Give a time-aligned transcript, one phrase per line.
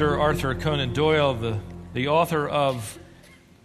[0.00, 1.58] Sir Arthur Conan Doyle, the,
[1.92, 2.98] the author of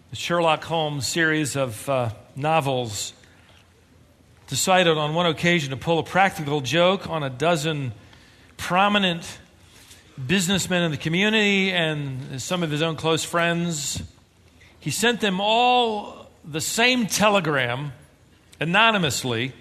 [0.09, 3.13] the Sherlock Holmes series of uh, novels,
[4.47, 7.93] decided on one occasion to pull a practical joke on a dozen
[8.57, 9.39] prominent
[10.27, 14.03] businessmen in the community and some of his own close friends.
[14.81, 17.93] He sent them all the same telegram
[18.59, 19.53] anonymously,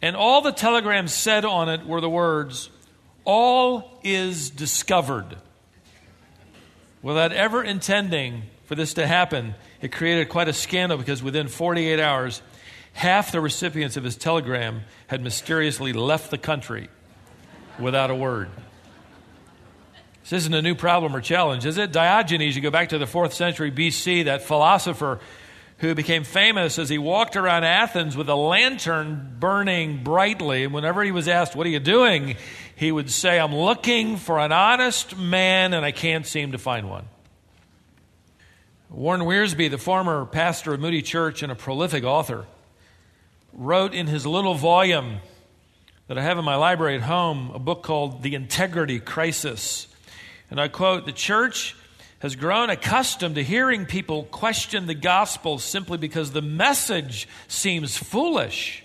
[0.00, 2.70] and all the telegrams said on it were the words,
[3.26, 5.36] All is discovered.
[7.02, 11.98] Without ever intending for this to happen, it created quite a scandal because within 48
[11.98, 12.42] hours,
[12.92, 16.88] half the recipients of his telegram had mysteriously left the country
[17.78, 18.48] without a word.
[20.22, 21.90] This isn't a new problem or challenge, is it?
[21.90, 25.18] Diogenes, you go back to the fourth century BC, that philosopher
[25.78, 30.62] who became famous as he walked around Athens with a lantern burning brightly.
[30.62, 32.36] And whenever he was asked, What are you doing?
[32.82, 36.90] He would say, I'm looking for an honest man and I can't seem to find
[36.90, 37.04] one.
[38.90, 42.44] Warren Wiersbe, the former pastor of Moody Church and a prolific author,
[43.52, 45.18] wrote in his little volume
[46.08, 49.86] that I have in my library at home a book called The Integrity Crisis.
[50.50, 51.76] And I quote The church
[52.18, 58.81] has grown accustomed to hearing people question the gospel simply because the message seems foolish.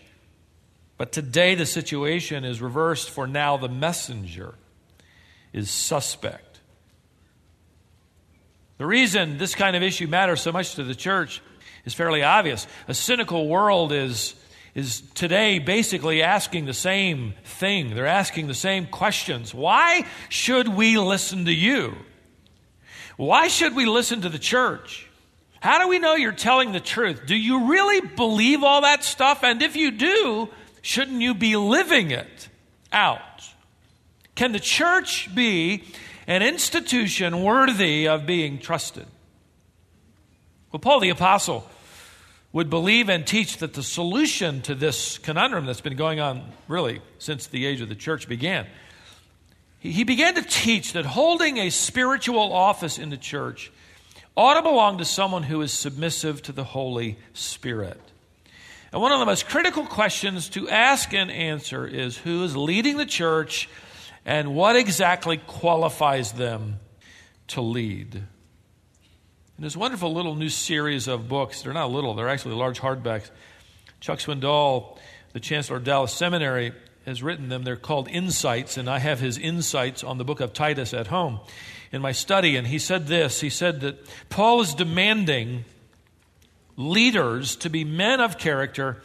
[0.98, 4.56] But today the situation is reversed, for now the messenger
[5.54, 6.60] is suspect.
[8.78, 11.42] The reason this kind of issue matters so much to the church
[11.86, 12.68] is fairly obvious.
[12.88, 14.36] A cynical world is,
[14.76, 17.96] is today basically asking the same thing.
[17.96, 19.54] They're asking the same questions.
[19.54, 21.96] Why should we listen to you?
[23.18, 25.08] Why should we listen to the church?
[25.60, 27.26] How do we know you're telling the truth?
[27.26, 29.44] Do you really believe all that stuff?
[29.44, 30.50] And if you do,
[30.88, 32.50] shouldn't you be living it
[32.92, 33.20] out?
[34.36, 35.84] Can the church be
[36.28, 39.08] an institution worthy of being trusted?
[40.72, 41.68] Well, Paul the Apostle
[42.54, 47.02] would believe and teach that the solution to this conundrum that's been going on really
[47.20, 48.66] since the age of the church began
[49.80, 53.72] he began to teach that holding a spiritual office in the church
[54.36, 58.00] ought to belong to someone who is submissive to the Holy Spirit.
[58.92, 62.98] And one of the most critical questions to ask and answer is who is leading
[62.98, 63.70] the church
[64.26, 66.80] and what exactly qualifies them
[67.48, 68.16] to lead.
[68.16, 73.30] And this wonderful little new series of books, they're not little, they're actually large hardbacks.
[74.00, 74.98] Chuck Swindoll,
[75.34, 76.74] the chancellor of Dallas Seminary,
[77.06, 77.64] has written them.
[77.64, 81.40] They're called Insights, and I have his insights on the book of Titus at home
[81.92, 82.56] in my study.
[82.56, 83.98] And he said this He said that
[84.30, 85.66] Paul is demanding
[86.78, 89.02] leaders to be men of character,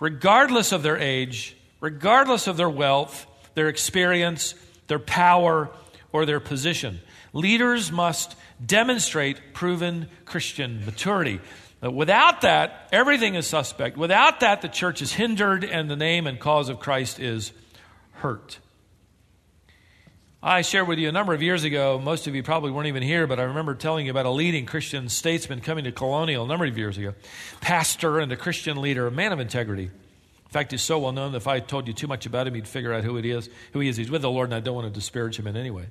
[0.00, 4.54] regardless of their age, regardless of their wealth, their experience,
[4.88, 5.70] their power,
[6.12, 7.00] or their position.
[7.32, 11.40] Leaders must demonstrate proven Christian maturity.
[11.80, 13.96] But without that, everything is suspect.
[13.96, 17.52] Without that, the church is hindered and the name and cause of Christ is
[18.14, 18.58] hurt.
[20.40, 23.02] I shared with you a number of years ago, most of you probably weren't even
[23.02, 26.46] here, but I remember telling you about a leading Christian statesman coming to Colonial a
[26.46, 27.14] number of years ago.
[27.60, 29.86] Pastor and a Christian leader, a man of integrity.
[29.86, 32.54] In fact, he's so well known that if I told you too much about him,
[32.54, 33.96] you'd figure out who it is, who he is.
[33.96, 35.86] He's with the Lord, and I don't want to disparage him in any way.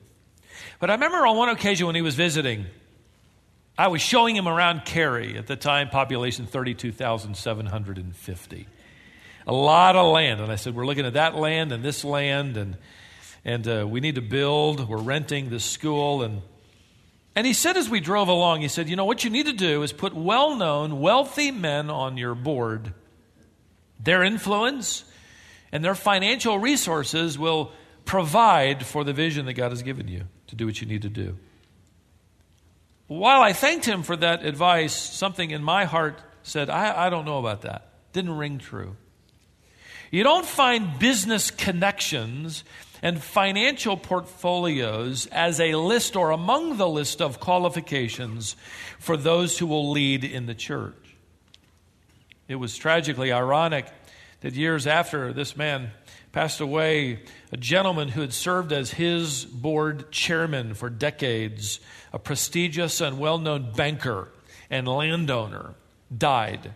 [0.79, 2.67] But I remember on one occasion when he was visiting,
[3.77, 8.67] I was showing him around Cary, at the time, population 32,750.
[9.45, 10.39] A lot of land.
[10.39, 12.77] And I said, We're looking at that land and this land, and,
[13.47, 14.89] and uh, we need to build.
[14.89, 16.21] We're renting this school.
[16.21, 16.41] And,
[17.33, 19.53] and he said, as we drove along, he said, You know, what you need to
[19.53, 22.93] do is put well known, wealthy men on your board.
[24.03, 25.05] Their influence
[25.71, 27.71] and their financial resources will
[28.03, 31.09] provide for the vision that God has given you to do what you need to
[31.09, 31.37] do.
[33.07, 37.23] While I thanked him for that advice, something in my heart said, I, I don't
[37.23, 37.93] know about that.
[38.11, 38.97] Didn't ring true.
[40.11, 42.63] You don't find business connections
[43.01, 48.55] and financial portfolios as a list or among the list of qualifications
[48.99, 50.95] for those who will lead in the church.
[52.47, 53.87] It was tragically ironic
[54.41, 55.91] that years after this man
[56.31, 57.19] passed away,
[57.51, 61.79] a gentleman who had served as his board chairman for decades,
[62.13, 64.29] a prestigious and well known banker
[64.69, 65.73] and landowner,
[66.15, 66.73] died.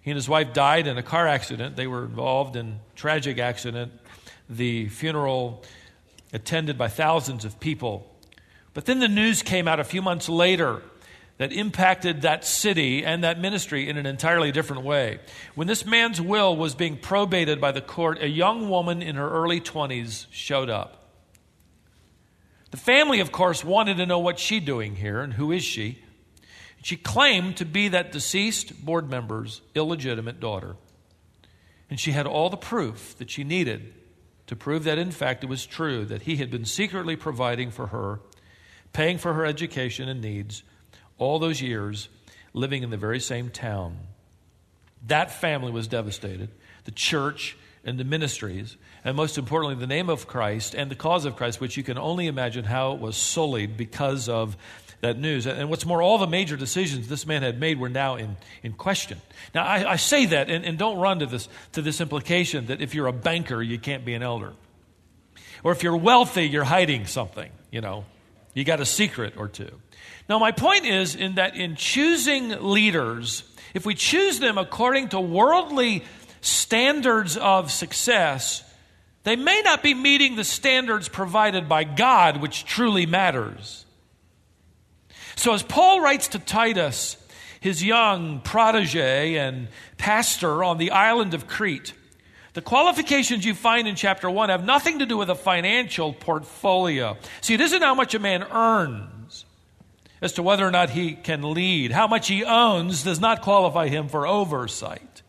[0.00, 1.76] He and his wife died in a car accident.
[1.76, 3.92] They were involved in tragic accident.
[4.54, 5.64] The funeral
[6.32, 8.08] attended by thousands of people.
[8.72, 10.82] But then the news came out a few months later
[11.38, 15.18] that impacted that city and that ministry in an entirely different way.
[15.56, 19.28] When this man's will was being probated by the court, a young woman in her
[19.28, 21.10] early 20s showed up.
[22.70, 25.98] The family, of course, wanted to know what she doing here and who is she.
[26.82, 30.76] She claimed to be that deceased board member's illegitimate daughter.
[31.90, 33.92] And she had all the proof that she needed
[34.46, 37.88] to prove that, in fact, it was true that he had been secretly providing for
[37.88, 38.20] her,
[38.92, 40.62] paying for her education and needs
[41.18, 42.08] all those years,
[42.52, 43.96] living in the very same town.
[45.06, 46.50] That family was devastated.
[46.84, 51.24] The church and the ministries, and most importantly, the name of Christ and the cause
[51.24, 54.56] of Christ, which you can only imagine how it was sullied because of
[55.00, 55.46] that news.
[55.46, 58.72] And what's more, all the major decisions this man had made were now in, in
[58.72, 59.20] question.
[59.54, 62.80] Now, I, I say that, and, and don't run to this, to this implication that
[62.80, 64.52] if you're a banker, you can't be an elder.
[65.62, 68.04] Or if you're wealthy, you're hiding something, you know,
[68.52, 69.80] you got a secret or two.
[70.28, 73.42] Now, my point is in that in choosing leaders,
[73.74, 76.04] if we choose them according to worldly
[76.40, 78.62] standards of success,
[79.24, 83.83] they may not be meeting the standards provided by God, which truly matters.
[85.36, 87.16] So, as Paul writes to Titus,
[87.60, 91.92] his young protege and pastor on the island of Crete,
[92.52, 97.16] the qualifications you find in chapter 1 have nothing to do with a financial portfolio.
[97.40, 99.44] See, it isn't how much a man earns
[100.22, 101.90] as to whether or not he can lead.
[101.90, 105.22] How much he owns does not qualify him for oversight.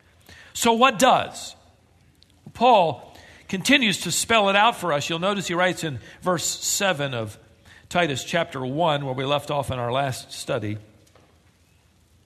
[0.54, 1.56] So, what does?
[2.54, 3.14] Paul
[3.50, 5.10] continues to spell it out for us.
[5.10, 7.38] You'll notice he writes in verse 7 of
[7.96, 10.78] Titus chapter 1, where we left off in our last study.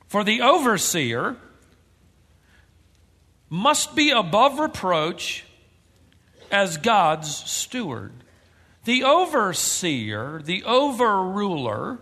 [0.07, 1.37] For the overseer
[3.51, 5.45] must be above reproach
[6.51, 8.11] as God's steward.
[8.85, 11.99] The overseer, the overruler,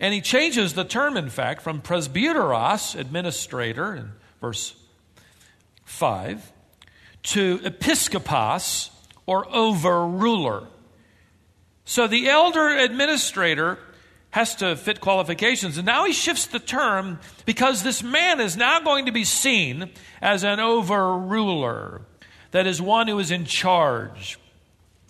[0.00, 4.10] and he changes the term, in fact, from presbyteros, administrator, in
[4.40, 4.74] verse
[5.84, 6.50] 5,
[7.22, 8.90] to episkopos,
[9.26, 10.66] or overruler.
[11.84, 13.78] So the elder administrator
[14.30, 15.76] has to fit qualifications.
[15.76, 19.90] And now he shifts the term because this man is now going to be seen
[20.22, 22.02] as an overruler.
[22.52, 24.38] That is one who is in charge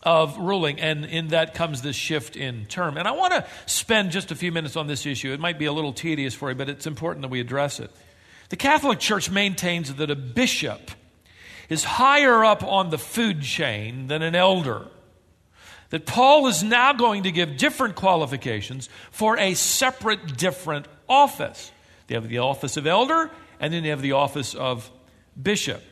[0.03, 0.81] of ruling.
[0.81, 2.97] And in that comes this shift in term.
[2.97, 5.33] And I want to spend just a few minutes on this issue.
[5.33, 7.91] It might be a little tedious for you, but it's important that we address it.
[8.49, 10.91] The Catholic Church maintains that a bishop
[11.69, 14.89] is higher up on the food chain than an elder
[15.91, 21.71] that Paul is now going to give different qualifications for a separate, different office.
[22.07, 24.91] They have the office of elder, and then they have the office of
[25.41, 25.83] bishop.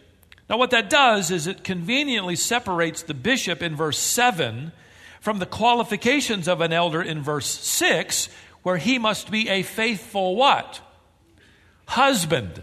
[0.48, 4.72] Now, what that does is it conveniently separates the bishop in verse 7
[5.20, 8.28] from the qualifications of an elder in verse 6,
[8.62, 10.80] where he must be a faithful what?
[11.86, 12.62] Husband.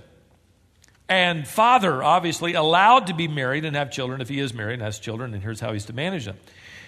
[1.08, 4.82] And father, obviously, allowed to be married and have children if he is married and
[4.82, 6.38] has children, and here's how he's to manage them.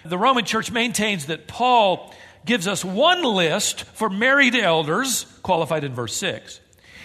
[0.04, 2.14] The Roman church maintains that Paul
[2.44, 6.60] gives us one list for married elders, qualified in verse 6.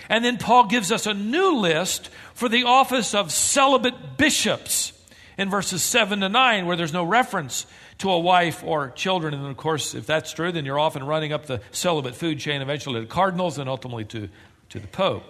[0.09, 4.93] And then Paul gives us a new list for the office of celibate bishops
[5.37, 7.65] in verses 7 to 9, where there's no reference
[7.99, 9.33] to a wife or children.
[9.33, 12.61] And of course, if that's true, then you're often running up the celibate food chain
[12.61, 14.29] eventually to cardinals and ultimately to,
[14.69, 15.23] to the Pope.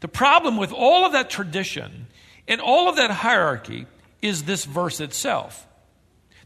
[0.00, 2.06] The problem with all of that tradition
[2.48, 3.86] and all of that hierarchy
[4.22, 5.66] is this verse itself.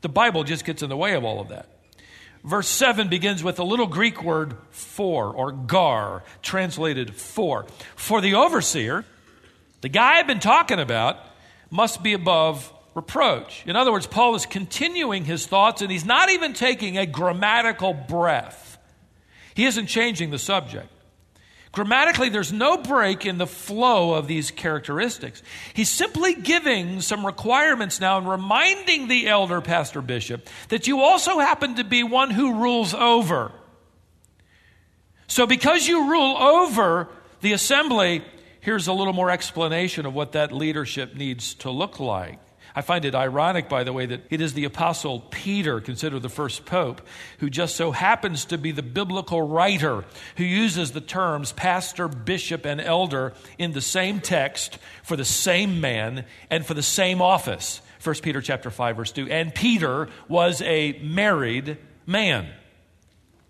[0.02, 1.68] The Bible just gets in the way of all of that.
[2.42, 7.66] Verse 7 begins with a little Greek word for, or gar, translated for.
[7.96, 9.04] For the overseer,
[9.82, 11.18] the guy I've been talking about,
[11.70, 13.62] must be above reproach.
[13.66, 17.92] In other words, Paul is continuing his thoughts and he's not even taking a grammatical
[17.92, 18.78] breath.
[19.54, 20.88] He isn't changing the subject.
[21.72, 25.40] Grammatically, there's no break in the flow of these characteristics.
[25.72, 31.38] He's simply giving some requirements now and reminding the elder pastor bishop that you also
[31.38, 33.52] happen to be one who rules over.
[35.28, 37.06] So, because you rule over
[37.40, 38.24] the assembly,
[38.60, 42.40] here's a little more explanation of what that leadership needs to look like.
[42.74, 46.28] I find it ironic, by the way, that it is the Apostle Peter, considered the
[46.28, 47.02] first pope,
[47.38, 50.04] who just so happens to be the biblical writer
[50.36, 55.80] who uses the terms pastor, bishop, and elder in the same text for the same
[55.80, 57.80] man and for the same office.
[58.02, 59.28] 1 Peter chapter 5 verse 2.
[59.28, 62.48] And Peter was a married man.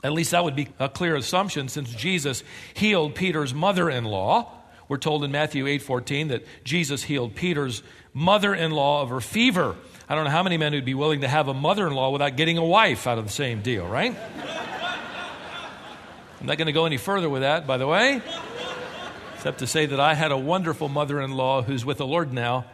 [0.03, 2.43] At least that would be a clear assumption since Jesus
[2.75, 4.51] healed Peter's mother-in-law.
[4.89, 9.77] We're told in Matthew 8:14 that Jesus healed Peter's mother in law of her fever.
[10.09, 12.11] I don't know how many men would be willing to have a mother in law
[12.11, 14.17] without getting a wife out of the same deal, right?
[16.41, 18.21] I'm not going to go any further with that, by the way,
[19.35, 22.33] except to say that I had a wonderful mother in law who's with the Lord
[22.33, 22.65] now,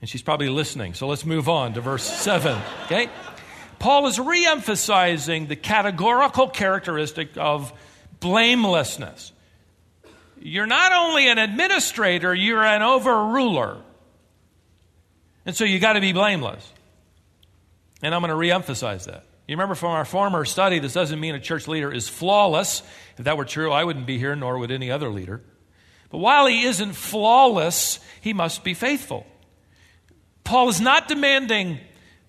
[0.00, 0.94] and she's probably listening.
[0.94, 3.08] So let's move on to verse 7, okay?
[3.78, 7.72] Paul is re emphasizing the categorical characteristic of
[8.20, 9.32] blamelessness.
[10.38, 13.80] You're not only an administrator, you're an overruler.
[15.46, 16.70] And so you got to be blameless.
[18.02, 19.24] And I'm going to re emphasize that.
[19.46, 22.82] You remember from our former study, this doesn't mean a church leader is flawless.
[23.18, 25.42] If that were true, I wouldn't be here, nor would any other leader.
[26.10, 29.26] But while he isn't flawless, he must be faithful.
[30.44, 31.80] Paul is not demanding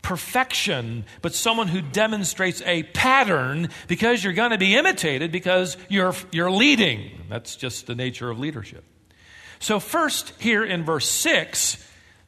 [0.02, 6.16] perfection, but someone who demonstrates a pattern because you're going to be imitated because you're,
[6.32, 7.12] you're leading.
[7.30, 8.84] That's just the nature of leadership.
[9.60, 11.78] So, first, here in verse 6,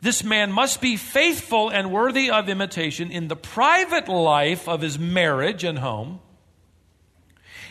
[0.03, 4.99] this man must be faithful and worthy of imitation in the private life of his
[4.99, 6.19] marriage and home.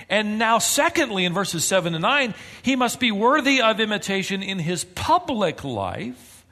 [0.09, 4.59] And now, secondly, in verses 7 and 9, he must be worthy of imitation in
[4.59, 6.47] his public life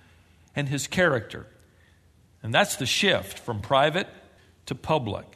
[0.55, 1.47] and his character.
[2.43, 4.07] And that's the shift from private
[4.67, 5.27] to public.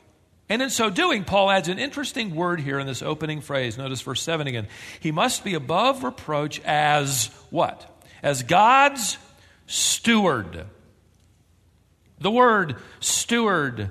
[0.50, 3.78] And in so doing, Paul adds an interesting word here in this opening phrase.
[3.78, 4.68] Notice verse 7 again.
[5.00, 7.90] He must be above reproach as what?
[8.22, 9.16] As God's
[9.66, 10.66] steward.
[12.18, 13.90] The word steward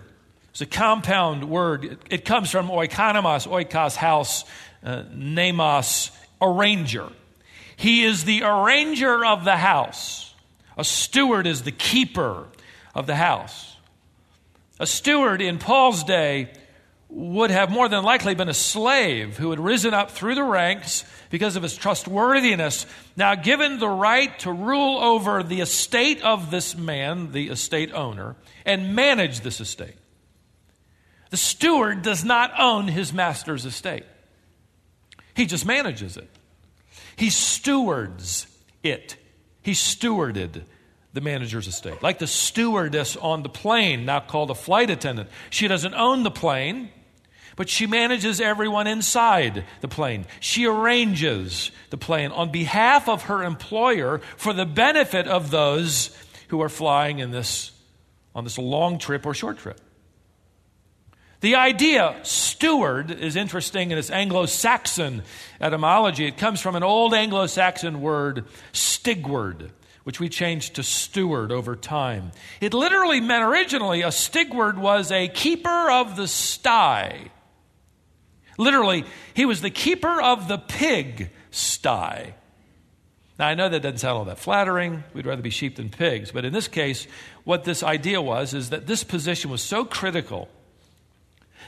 [0.53, 1.97] is a compound word.
[2.09, 4.45] It comes from oikonomos, oikos, house,
[4.83, 6.11] uh, nemos,
[6.41, 7.11] arranger.
[7.75, 10.33] He is the arranger of the house.
[10.77, 12.47] A steward is the keeper
[12.95, 13.77] of the house.
[14.79, 16.51] A steward in Paul's day
[17.09, 21.05] would have more than likely been a slave who had risen up through the ranks
[21.33, 22.85] because of his trustworthiness.
[23.17, 28.35] Now, given the right to rule over the estate of this man, the estate owner,
[28.67, 29.95] and manage this estate.
[31.31, 34.03] The steward does not own his master's estate,
[35.33, 36.29] he just manages it.
[37.15, 38.45] He stewards
[38.83, 39.15] it.
[39.63, 40.65] He stewarded
[41.13, 42.03] the manager's estate.
[42.03, 45.29] Like the stewardess on the plane, now called a flight attendant.
[45.49, 46.91] She doesn't own the plane,
[47.55, 50.25] but she manages everyone inside the plane.
[50.39, 56.15] She arranges the plane on behalf of her employer for the benefit of those
[56.49, 57.71] who are flying in this,
[58.35, 59.79] on this long trip or short trip.
[61.43, 65.23] The idea steward is interesting in its Anglo Saxon
[65.59, 66.25] etymology.
[66.25, 69.71] It comes from an old Anglo Saxon word, stigward,
[70.05, 72.31] which we changed to steward over time.
[72.61, 77.29] It literally meant originally a stigward was a keeper of the sty.
[78.57, 82.35] Literally, he was the keeper of the pig sty.
[83.39, 85.03] Now, I know that doesn't sound all that flattering.
[85.13, 86.31] We'd rather be sheep than pigs.
[86.31, 87.07] But in this case,
[87.43, 90.49] what this idea was is that this position was so critical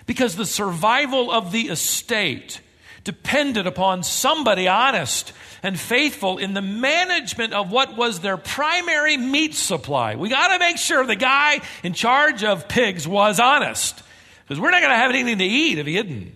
[0.06, 2.62] because the survival of the estate
[3.04, 5.32] depended upon somebody honest
[5.64, 10.16] and faithful in the management of what was their primary meat supply.
[10.16, 14.02] We got to make sure the guy in charge of pigs was honest
[14.44, 16.36] because we're not going to have anything to eat if he isn't.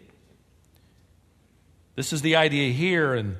[1.99, 3.35] This is the idea here, and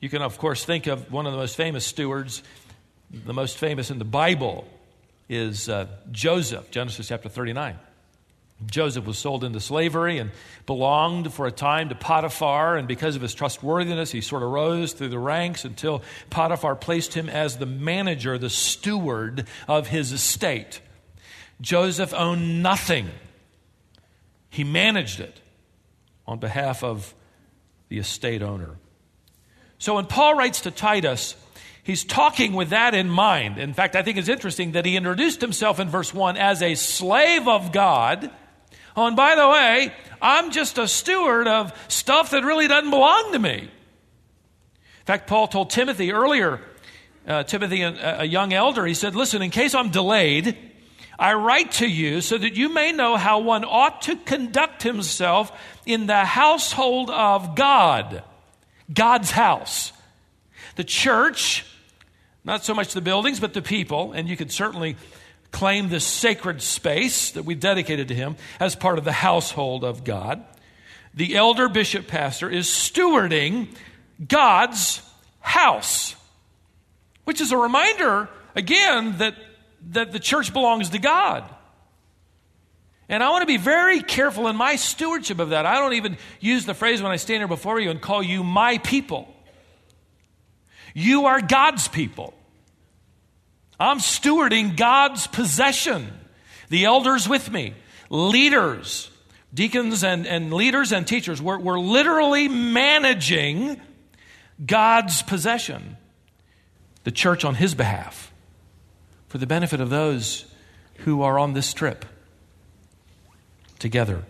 [0.00, 2.42] you can, of course, think of one of the most famous stewards.
[3.12, 4.66] The most famous in the Bible
[5.28, 7.78] is uh, Joseph, Genesis chapter 39.
[8.66, 10.32] Joseph was sold into slavery and
[10.66, 14.92] belonged for a time to Potiphar, and because of his trustworthiness, he sort of rose
[14.92, 20.80] through the ranks until Potiphar placed him as the manager, the steward of his estate.
[21.60, 23.08] Joseph owned nothing,
[24.50, 25.38] he managed it
[26.26, 27.14] on behalf of
[27.88, 28.76] the estate owner.
[29.78, 31.36] So when Paul writes to Titus,
[31.82, 33.58] he's talking with that in mind.
[33.58, 36.74] In fact, I think it's interesting that he introduced himself in verse 1 as a
[36.74, 38.30] slave of God
[38.96, 43.32] Oh, and by the way, I'm just a steward of stuff that really doesn't belong
[43.32, 43.54] to me.
[43.54, 46.60] In fact, Paul told Timothy earlier,
[47.26, 50.56] uh, Timothy, a, a young elder, he said, Listen, in case I'm delayed,
[51.18, 55.52] I write to you so that you may know how one ought to conduct himself
[55.86, 58.22] in the household of God,
[58.92, 59.92] God's house.
[60.76, 61.64] The church,
[62.44, 64.96] not so much the buildings, but the people, and you could certainly
[65.50, 70.02] claim this sacred space that we've dedicated to him as part of the household of
[70.02, 70.44] God.
[71.14, 73.68] The elder bishop pastor is stewarding
[74.26, 75.00] God's
[75.38, 76.16] house,
[77.22, 79.36] which is a reminder, again, that,
[79.90, 81.44] that the church belongs to God.
[83.08, 85.66] And I want to be very careful in my stewardship of that.
[85.66, 88.42] I don't even use the phrase when I stand here before you and call you
[88.42, 89.28] my people.
[90.94, 92.32] You are God's people.
[93.78, 96.08] I'm stewarding God's possession.
[96.70, 97.74] The elders with me,
[98.08, 99.10] leaders,
[99.52, 103.80] deacons and, and leaders and teachers, we're, we're literally managing
[104.64, 105.96] God's possession,
[107.02, 108.23] the church on His behalf,
[109.34, 110.44] for the benefit of those
[110.98, 112.04] who are on this trip.
[113.80, 114.22] together.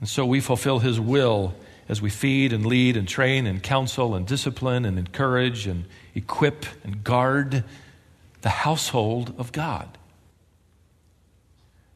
[0.00, 1.54] And so we fulfill his will
[1.88, 6.66] as we feed and lead and train and counsel and discipline and encourage and equip
[6.84, 7.64] and guard
[8.42, 9.96] the household of God.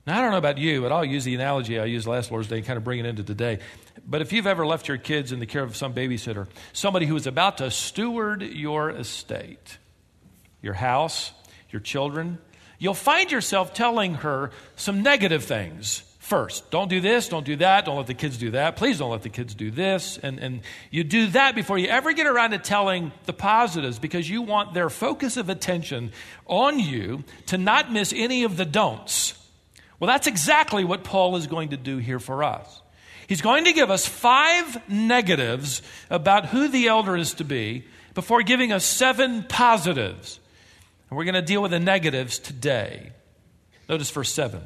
[0.07, 2.49] Now, I don't know about you, but I'll use the analogy I used last Lord's
[2.49, 3.59] Day and kind of bring it into today.
[4.09, 7.15] But if you've ever left your kids in the care of some babysitter, somebody who
[7.17, 9.77] is about to steward your estate,
[10.63, 11.33] your house,
[11.73, 12.39] your children,
[12.79, 16.71] you'll find yourself telling her some negative things first.
[16.71, 18.77] Don't do this, don't do that, don't let the kids do that.
[18.77, 20.19] Please don't let the kids do this.
[20.19, 20.61] And, and
[20.91, 24.73] you do that before you ever get around to telling the positives because you want
[24.73, 26.13] their focus of attention
[26.47, 29.35] on you to not miss any of the don'ts.
[29.99, 32.81] Well, that's exactly what Paul is going to do here for us.
[33.27, 37.85] He's going to give us five negatives about who the elder is to be
[38.15, 40.40] before giving us seven positives.
[41.11, 43.13] And we're going to deal with the negatives today.
[43.89, 44.63] Notice verse 7.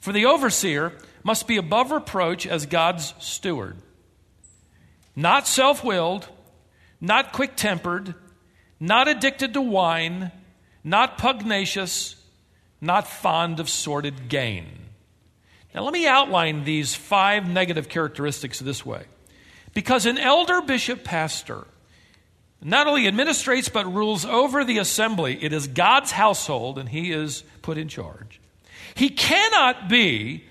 [0.00, 3.76] For the overseer must be above reproach as God's steward,
[5.14, 6.28] not self willed,
[7.00, 8.14] not quick tempered,
[8.80, 10.32] not addicted to wine,
[10.82, 12.16] not pugnacious,
[12.80, 14.66] not fond of sordid gain.
[15.74, 19.04] Now, let me outline these five negative characteristics this way.
[19.74, 21.66] Because an elder bishop pastor
[22.62, 27.44] not only administrates but rules over the assembly, it is God's household and he is
[27.62, 28.40] put in charge.
[28.94, 30.44] He cannot be,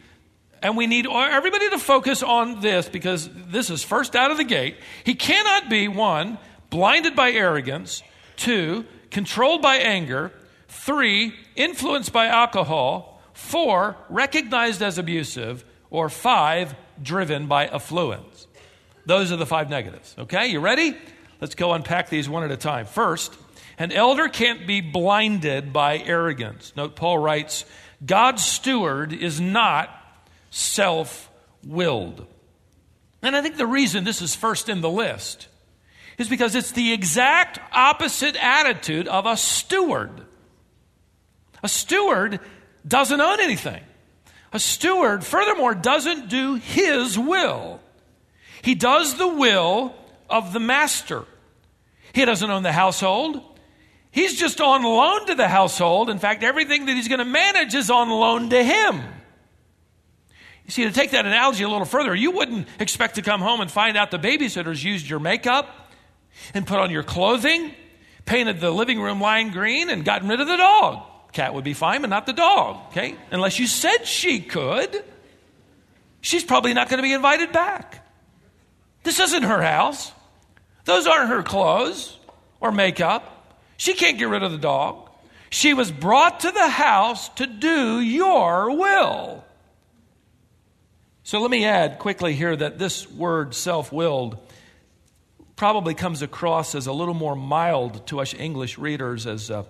[0.61, 4.45] and we need everybody to focus on this because this is first out of the
[4.45, 4.77] gate.
[5.03, 6.37] He cannot be, one,
[6.69, 8.03] blinded by arrogance,
[8.37, 10.31] two, controlled by anger,
[10.69, 18.47] three, influenced by alcohol, four, recognized as abusive, or five, driven by affluence.
[19.05, 20.15] Those are the five negatives.
[20.17, 20.95] Okay, you ready?
[21.39, 22.85] Let's go unpack these one at a time.
[22.85, 23.35] First,
[23.77, 26.73] an elder can't be blinded by arrogance.
[26.75, 27.65] Note Paul writes,
[28.05, 29.89] God's steward is not
[30.49, 31.29] self
[31.63, 32.25] willed.
[33.21, 35.47] And I think the reason this is first in the list
[36.17, 40.25] is because it's the exact opposite attitude of a steward.
[41.63, 42.39] A steward
[42.87, 43.83] doesn't own anything.
[44.53, 47.79] A steward, furthermore, doesn't do his will.
[48.61, 49.93] He does the will
[50.29, 51.25] of the master.
[52.13, 53.41] He doesn't own the household.
[54.11, 56.09] He's just on loan to the household.
[56.09, 59.03] In fact, everything that he's going to manage is on loan to him.
[60.65, 63.61] You see, to take that analogy a little further, you wouldn't expect to come home
[63.61, 65.93] and find out the babysitters used your makeup
[66.53, 67.71] and put on your clothing,
[68.25, 71.03] painted the living room lime green, and gotten rid of the dog.
[71.31, 73.15] Cat would be fine, but not the dog, okay?
[73.31, 75.03] Unless you said she could.
[76.21, 78.05] She's probably not going to be invited back.
[79.03, 80.11] This isn't her house.
[80.87, 82.17] Those aren't her clothes
[82.61, 83.59] or makeup.
[83.75, 85.09] She can't get rid of the dog.
[85.49, 89.43] She was brought to the house to do your will.
[91.23, 94.37] So let me add quickly here that this word self willed
[95.57, 99.63] probably comes across as a little more mild to us English readers, as uh,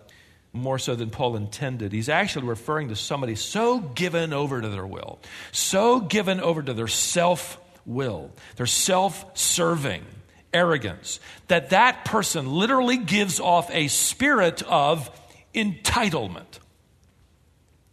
[0.54, 1.94] more so than Paul intended.
[1.94, 5.18] He's actually referring to somebody so given over to their will,
[5.52, 10.06] so given over to their self will, their self serving
[10.54, 15.10] arrogance, that that person literally gives off a spirit of
[15.54, 16.60] entitlement.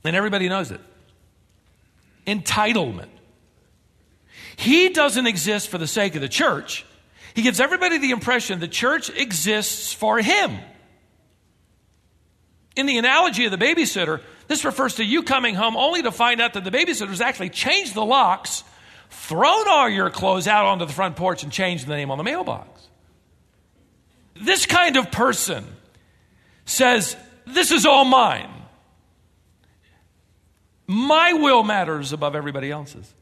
[0.05, 0.81] And everybody knows it.
[2.27, 3.09] Entitlement.
[4.57, 6.85] He doesn't exist for the sake of the church.
[7.35, 10.59] He gives everybody the impression the church exists for him.
[12.77, 16.41] In the analogy of the babysitter, this refers to you coming home only to find
[16.41, 18.63] out that the babysitter's actually changed the locks
[19.15, 22.25] thrown all your clothes out onto the front porch and changed the name on the
[22.25, 22.89] mailbox.
[24.41, 25.65] This kind of person
[26.65, 28.51] says, This is all mine.
[30.87, 33.13] My will matters above everybody else's.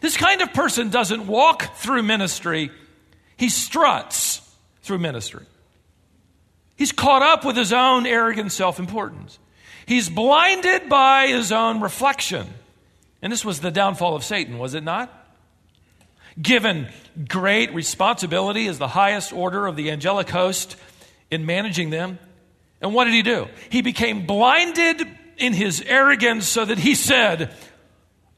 [0.00, 2.70] This kind of person doesn't walk through ministry,
[3.36, 4.40] he struts
[4.82, 5.44] through ministry.
[6.76, 9.38] He's caught up with his own arrogant self importance.
[9.86, 12.46] He's blinded by his own reflection.
[13.26, 15.12] And this was the downfall of Satan, was it not?
[16.40, 16.86] Given
[17.28, 20.76] great responsibility as the highest order of the angelic host
[21.28, 22.20] in managing them.
[22.80, 23.48] And what did he do?
[23.68, 25.08] He became blinded
[25.38, 27.52] in his arrogance so that he said,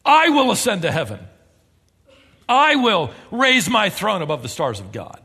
[0.07, 1.21] I will ascend to heaven.
[2.49, 5.21] I will raise my throne above the stars of God.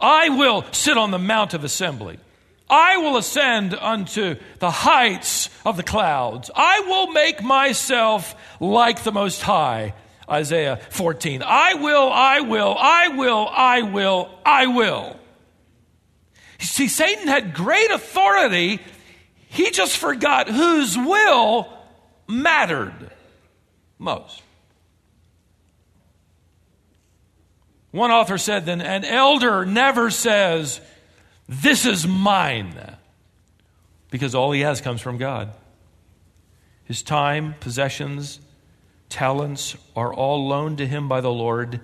[0.00, 2.18] I will sit on the Mount of Assembly.
[2.68, 6.50] I will ascend unto the heights of the clouds.
[6.54, 9.94] I will make myself like the Most High.
[10.28, 11.42] Isaiah 14.
[11.44, 15.20] I will, I will, I will, I will, I will.
[16.58, 18.80] See, Satan had great authority.
[19.48, 21.68] He just forgot whose will
[22.26, 23.10] mattered.
[23.98, 24.42] Most.
[27.90, 30.80] One author said, then an elder never says,
[31.48, 32.74] This is mine,
[34.10, 35.50] because all he has comes from God.
[36.84, 38.40] His time, possessions,
[39.08, 41.80] talents are all loaned to him by the Lord,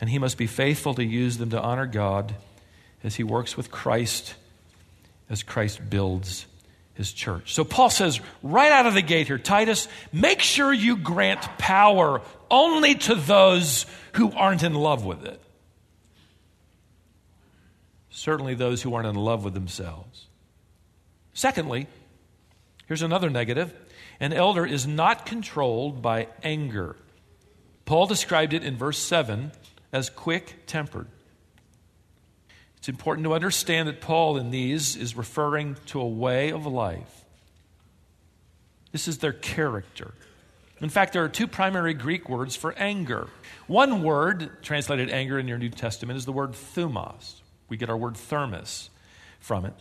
[0.00, 2.34] and he must be faithful to use them to honor God
[3.02, 4.34] as he works with Christ,
[5.30, 6.46] as Christ builds
[6.94, 7.54] his church.
[7.54, 12.22] So Paul says right out of the gate here, Titus, make sure you grant power
[12.50, 15.40] only to those who aren't in love with it.
[18.18, 20.26] Certainly those who aren't in love with themselves.
[21.34, 21.86] Secondly,
[22.86, 23.72] here's another negative
[24.18, 26.96] an elder is not controlled by anger.
[27.84, 29.52] Paul described it in verse 7
[29.92, 31.06] as quick tempered.
[32.78, 37.24] It's important to understand that Paul in these is referring to a way of life.
[38.90, 40.12] This is their character.
[40.80, 43.28] In fact, there are two primary Greek words for anger.
[43.68, 47.42] One word, translated anger in your New Testament, is the word thumos.
[47.68, 48.90] We get our word thermos
[49.40, 49.74] from it.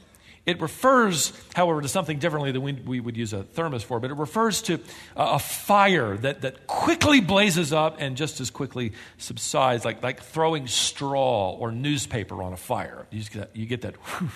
[0.48, 4.12] It refers, however, to something differently than we, we would use a thermos for, but
[4.12, 4.76] it refers to
[5.18, 10.22] a, a fire that, that quickly blazes up and just as quickly subsides, like, like
[10.22, 13.06] throwing straw or newspaper on a fire.
[13.12, 14.32] You, get that, you get that whoosh,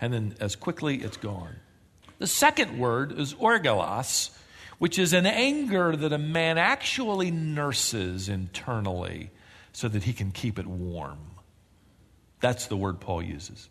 [0.00, 1.56] and then as quickly it's gone.
[2.20, 4.30] The second word is orgelos,
[4.78, 9.30] which is an anger that a man actually nurses internally
[9.72, 11.18] so that he can keep it warm.
[12.42, 13.70] That's the word Paul uses.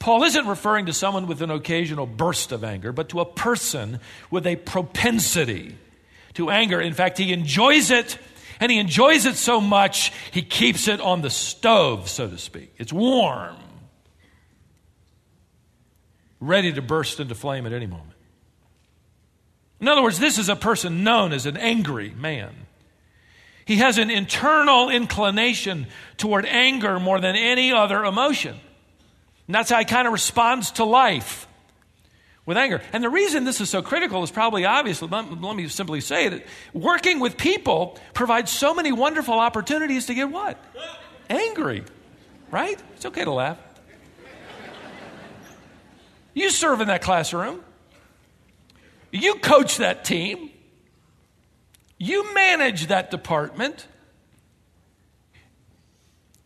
[0.00, 4.00] Paul isn't referring to someone with an occasional burst of anger, but to a person
[4.30, 5.76] with a propensity
[6.34, 6.80] to anger.
[6.80, 8.18] In fact, he enjoys it,
[8.58, 12.74] and he enjoys it so much, he keeps it on the stove, so to speak.
[12.78, 13.56] It's warm,
[16.40, 18.14] ready to burst into flame at any moment.
[19.80, 22.54] In other words, this is a person known as an angry man.
[23.70, 28.58] He has an internal inclination toward anger more than any other emotion.
[29.46, 31.46] And that's how he kind of responds to life
[32.46, 32.82] with anger.
[32.92, 35.00] And the reason this is so critical is probably obvious.
[35.00, 40.14] Let, let me simply say that working with people provides so many wonderful opportunities to
[40.14, 40.58] get what?
[41.28, 41.84] Angry,
[42.50, 42.82] right?
[42.96, 43.58] It's okay to laugh.
[46.34, 47.60] You serve in that classroom.
[49.12, 50.50] You coach that team.
[52.02, 53.86] You manage that department.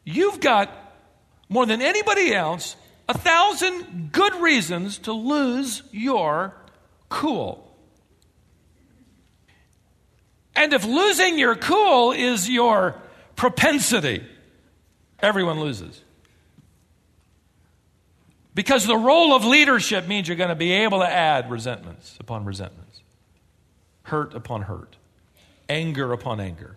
[0.05, 0.69] You've got,
[1.49, 2.75] more than anybody else,
[3.09, 6.57] a thousand good reasons to lose your
[7.09, 7.73] cool.
[10.57, 13.01] And if losing your cool is your
[13.37, 14.25] propensity,
[15.21, 16.03] everyone loses.
[18.57, 22.45] Because the role of leadership means you're going to be able to add resentments upon
[22.45, 23.03] resentments,
[24.03, 24.97] hurt upon hurt,
[25.69, 26.77] anger upon anger.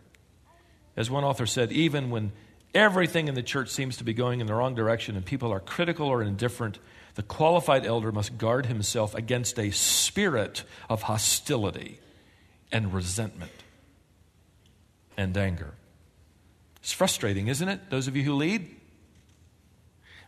[0.95, 2.31] As one author said, even when
[2.77, 5.59] Everything in the church seems to be going in the wrong direction, and people are
[5.59, 6.77] critical or indifferent.
[7.15, 11.99] The qualified elder must guard himself against a spirit of hostility
[12.71, 13.51] and resentment
[15.17, 15.73] and anger.
[16.81, 17.89] It's frustrating, isn't it?
[17.89, 18.69] Those of you who lead?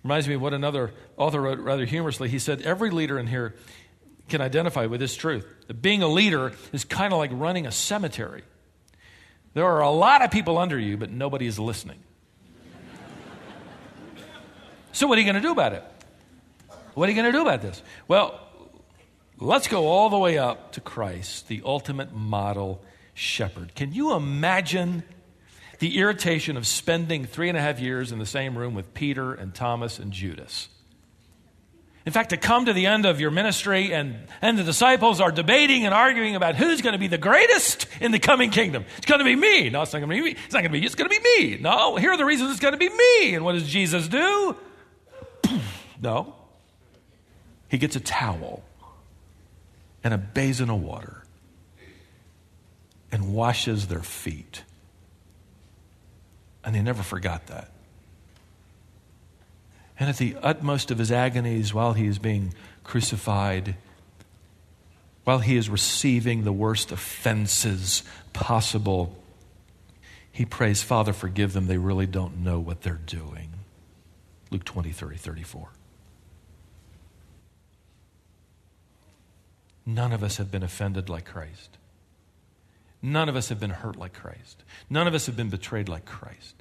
[0.03, 2.29] Reminds me of what another author wrote rather humorously.
[2.29, 3.53] He said, Every leader in here
[4.29, 7.71] can identify with this truth that being a leader is kind of like running a
[7.71, 8.43] cemetery.
[9.53, 11.99] There are a lot of people under you, but nobody is listening.
[14.91, 15.83] So, what are you going to do about it?
[16.93, 17.81] What are you going to do about this?
[18.07, 18.39] Well,
[19.37, 23.75] let's go all the way up to Christ, the ultimate model shepherd.
[23.75, 25.03] Can you imagine
[25.79, 29.33] the irritation of spending three and a half years in the same room with Peter
[29.33, 30.69] and Thomas and Judas?
[32.09, 35.31] In fact, to come to the end of your ministry and, and the disciples are
[35.31, 38.83] debating and arguing about who's going to be the greatest in the coming kingdom.
[38.97, 39.69] It's going to be me.
[39.69, 40.31] No, it's not going to be me.
[40.31, 40.87] It's not going to be you.
[40.87, 41.57] It's going to be me.
[41.61, 43.35] No, here are the reasons it's going to be me.
[43.35, 44.55] And what does Jesus do?
[46.01, 46.33] No.
[47.67, 48.63] He gets a towel
[50.03, 51.25] and a basin of water
[53.11, 54.63] and washes their feet.
[56.63, 57.69] And they never forgot that.
[59.99, 62.53] And at the utmost of his agonies, while he is being
[62.85, 63.75] crucified,
[65.25, 69.21] while he is receiving the worst offenses possible,
[70.31, 71.67] he prays, Father, forgive them.
[71.67, 73.49] They really don't know what they're doing.
[74.51, 75.69] Luke 20, 30, 34.
[79.85, 81.77] None of us have been offended like Christ.
[83.01, 84.63] None of us have been hurt like Christ.
[84.89, 86.55] None of us have been betrayed like Christ.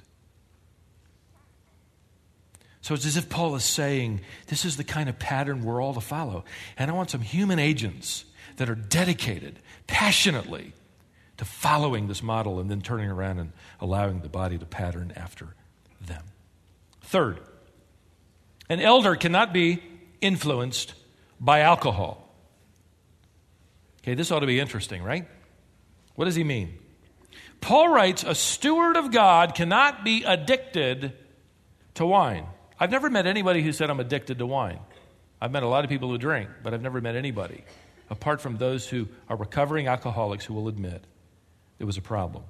[2.81, 5.93] So it's as if Paul is saying, this is the kind of pattern we're all
[5.93, 6.45] to follow.
[6.77, 8.25] And I want some human agents
[8.57, 10.73] that are dedicated passionately
[11.37, 15.55] to following this model and then turning around and allowing the body to pattern after
[16.01, 16.23] them.
[17.01, 17.39] Third,
[18.69, 19.81] an elder cannot be
[20.21, 20.93] influenced
[21.39, 22.33] by alcohol.
[24.01, 25.27] Okay, this ought to be interesting, right?
[26.15, 26.77] What does he mean?
[27.61, 31.13] Paul writes, A steward of God cannot be addicted
[31.95, 32.45] to wine.
[32.79, 34.79] I've never met anybody who said, I'm addicted to wine.
[35.41, 37.63] I've met a lot of people who drink, but I've never met anybody,
[38.09, 41.03] apart from those who are recovering alcoholics who will admit
[41.77, 42.43] there was a problem.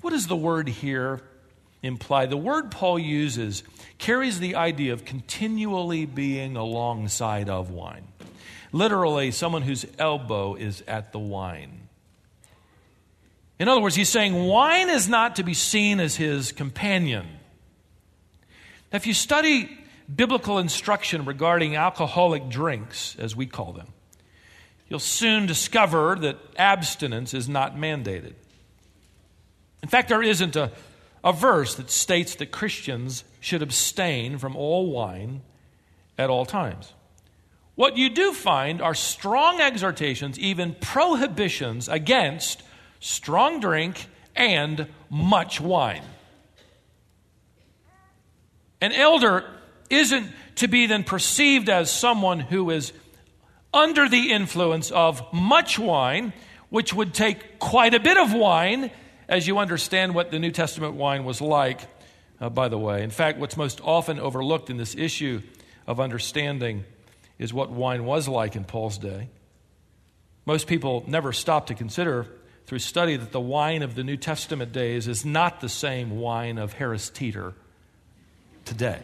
[0.00, 1.22] What does the word here
[1.82, 2.26] imply?
[2.26, 3.62] The word Paul uses
[3.98, 8.06] carries the idea of continually being alongside of wine.
[8.72, 11.88] Literally, someone whose elbow is at the wine.
[13.58, 17.26] In other words, he's saying wine is not to be seen as his companion.
[18.94, 19.76] If you study
[20.14, 23.88] biblical instruction regarding alcoholic drinks, as we call them,
[24.88, 28.34] you'll soon discover that abstinence is not mandated.
[29.82, 30.70] In fact, there isn't a,
[31.24, 35.42] a verse that states that Christians should abstain from all wine
[36.16, 36.92] at all times.
[37.74, 42.62] What you do find are strong exhortations, even prohibitions against
[43.00, 46.04] strong drink and much wine.
[48.80, 49.44] An elder
[49.90, 52.92] isn't to be then perceived as someone who is
[53.72, 56.32] under the influence of much wine,
[56.70, 58.90] which would take quite a bit of wine,
[59.28, 61.80] as you understand what the New Testament wine was like,
[62.40, 63.02] uh, by the way.
[63.02, 65.42] In fact, what's most often overlooked in this issue
[65.86, 66.84] of understanding
[67.38, 69.28] is what wine was like in Paul's day.
[70.46, 72.26] Most people never stop to consider
[72.66, 76.58] through study that the wine of the New Testament days is not the same wine
[76.58, 77.54] of Harris Teeter
[78.64, 79.00] today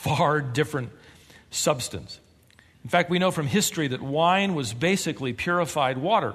[0.00, 0.90] far different
[1.50, 2.20] substance.
[2.82, 6.34] In fact, we know from history that wine was basically purified water.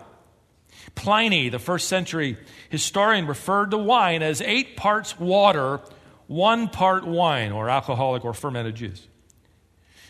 [0.93, 2.37] Pliny, the first century
[2.69, 5.79] historian, referred to wine as eight parts water,
[6.27, 9.07] one part wine, or alcoholic or fermented juice.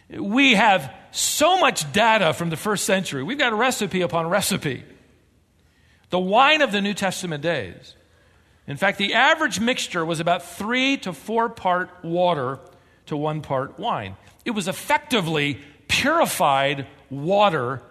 [0.10, 3.24] We have so much data from the first century.
[3.24, 4.84] We've got recipe upon recipe.
[6.10, 7.95] The wine of the New Testament days.
[8.68, 12.60] In fact, the average mixture was about three to four part water
[13.08, 14.16] to one part wine.
[14.44, 17.82] It was effectively purified water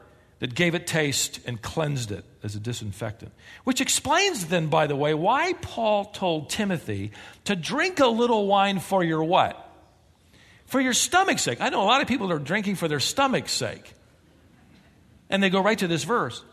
[0.41, 3.33] that gave it taste and cleansed it as a disinfectant.
[3.63, 7.13] Which explains, then, by the way, why Paul told Timothy
[7.45, 9.61] to drink a little wine for your what?
[10.67, 11.61] For your stomach's sake.
[11.61, 13.95] I know a lot of people are drinking for their stomach's sake.
[15.31, 16.45] And they go right to this verse.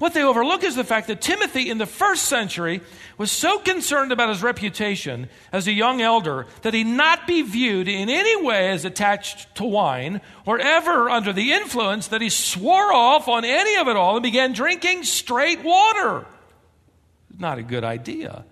[0.00, 2.80] What they overlook is the fact that Timothy in the first century
[3.18, 7.86] was so concerned about his reputation as a young elder that he not be viewed
[7.86, 12.90] in any way as attached to wine or ever under the influence that he swore
[12.90, 16.24] off on any of it all and began drinking straight water.
[17.38, 18.46] Not a good idea.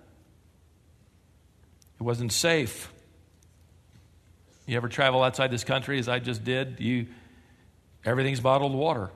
[1.99, 2.93] It wasn't safe.
[4.67, 6.79] You ever travel outside this country as I just did?
[6.79, 7.07] You
[8.05, 9.09] everything's bottled water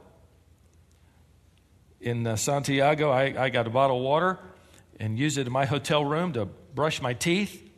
[2.04, 4.38] in uh, Santiago, I, I got a bottle of water
[5.00, 7.70] and use it in my hotel room to brush my teeth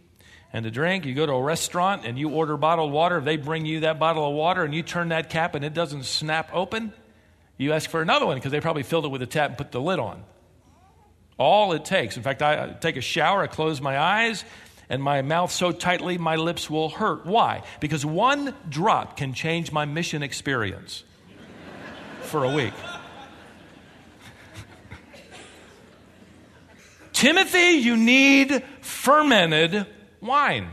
[0.52, 1.06] and to drink.
[1.06, 3.22] You go to a restaurant and you order bottled water.
[3.22, 6.06] They bring you that bottle of water and you turn that cap and it doesn't
[6.06, 6.92] snap open.
[7.58, 9.72] You ask for another one because they probably filled it with a tap and put
[9.72, 10.24] the lid on.
[11.38, 12.18] All it takes.
[12.18, 14.44] In fact, I take a shower, I close my eyes,
[14.90, 17.26] and my mouth so tightly my lips will hurt.
[17.26, 17.64] Why?
[17.80, 21.04] Because one drop can change my mission experience
[22.24, 22.74] for a week.
[27.16, 29.88] Timothy, you need fermented
[30.20, 30.68] wine.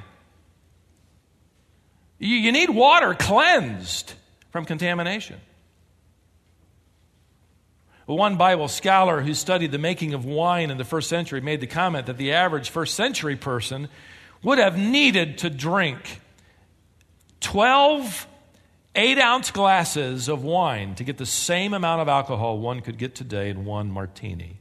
[2.19, 4.15] You, you need water cleansed
[4.51, 5.41] from contamination.
[8.07, 11.69] One Bible scholar who studied the making of wine in the first century made the
[11.69, 13.89] comment that the average first century person
[14.43, 16.21] would have needed to drink
[17.41, 18.27] 12
[18.97, 23.15] eight ounce glasses of wine to get the same amount of alcohol one could get
[23.15, 24.59] today in one martini.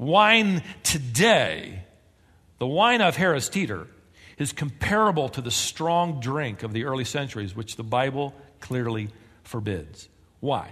[0.00, 1.82] Wine today,
[2.56, 3.86] the wine of Harris Teeter,
[4.38, 9.10] is comparable to the strong drink of the early centuries, which the Bible clearly
[9.44, 10.08] forbids.
[10.40, 10.70] Why?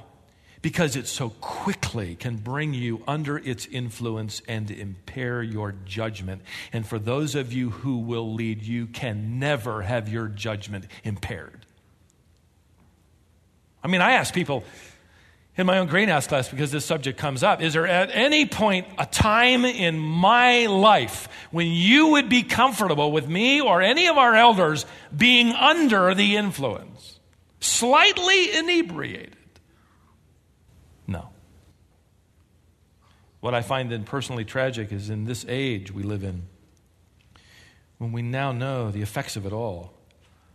[0.63, 6.41] Because it so quickly can bring you under its influence and impair your judgment.
[6.73, 11.67] And for those of you who will lead, you can never have your judgment impaired.
[13.85, 14.65] I mean, I ask people,
[15.59, 17.61] in my own greenhouse class because this subject comes up.
[17.61, 23.13] Is there at any point a time in my life when you would be comfortable
[23.13, 27.19] with me or any of our elders being under the influence
[27.61, 29.37] slightly inebriated.
[31.07, 31.31] No.
[33.41, 36.45] What I find then personally tragic is in this age we live in,
[37.99, 39.93] when we now know the effects of it all.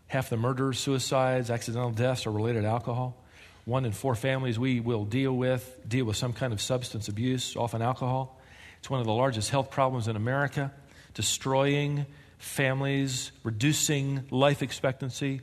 [0.07, 3.22] Half the murders, suicides, accidental deaths are related to alcohol.
[3.65, 7.55] One in four families we will deal with deal with some kind of substance abuse,
[7.55, 8.39] often alcohol.
[8.79, 10.71] It's one of the largest health problems in America,
[11.13, 12.05] destroying
[12.37, 15.39] families, reducing life expectancy,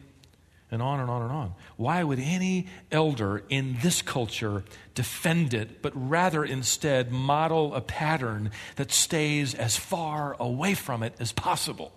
[0.71, 1.55] and on and on and on.
[1.77, 8.51] Why would any elder in this culture defend it, but rather instead model a pattern
[8.77, 11.93] that stays as far away from it as possible?